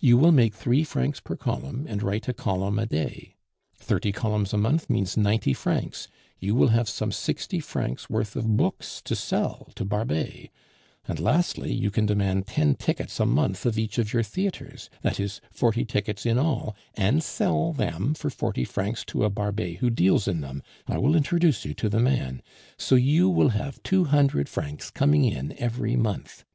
You 0.00 0.16
will 0.16 0.32
make 0.32 0.54
three 0.54 0.82
francs 0.82 1.20
per 1.20 1.36
column 1.36 1.84
and 1.86 2.02
write 2.02 2.26
a 2.26 2.32
column 2.32 2.78
a 2.78 2.86
day 2.86 3.36
thirty 3.76 4.12
columns 4.12 4.54
a 4.54 4.56
month 4.56 4.88
means 4.88 5.14
ninety 5.14 5.52
francs; 5.52 6.08
you 6.38 6.54
will 6.54 6.68
have 6.68 6.88
some 6.88 7.12
sixty 7.12 7.60
francs 7.60 8.08
worth 8.08 8.34
of 8.34 8.56
books 8.56 9.02
to 9.04 9.14
sell 9.14 9.70
to 9.74 9.84
Barbet; 9.84 10.48
and 11.06 11.20
lastly, 11.20 11.70
you 11.70 11.90
can 11.90 12.06
demand 12.06 12.46
ten 12.46 12.76
tickets 12.76 13.20
a 13.20 13.26
month 13.26 13.66
of 13.66 13.78
each 13.78 13.98
of 13.98 14.10
your 14.10 14.22
theatres 14.22 14.88
that 15.02 15.20
is, 15.20 15.38
forty 15.50 15.84
tickets 15.84 16.24
in 16.24 16.38
all 16.38 16.74
and 16.94 17.22
sell 17.22 17.74
them 17.74 18.14
for 18.14 18.30
forty 18.30 18.64
francs 18.64 19.04
to 19.04 19.22
a 19.22 19.28
Barbet 19.28 19.80
who 19.80 19.90
deals 19.90 20.26
in 20.26 20.40
them 20.40 20.62
(I 20.86 20.96
will 20.96 21.14
introduce 21.14 21.66
you 21.66 21.74
to 21.74 21.90
the 21.90 22.00
man), 22.00 22.40
so 22.78 22.94
you 22.94 23.28
will 23.28 23.50
have 23.50 23.82
two 23.82 24.04
hundred 24.04 24.48
francs 24.48 24.88
coming 24.90 25.26
in 25.26 25.52
every 25.58 25.94
month. 25.94 26.46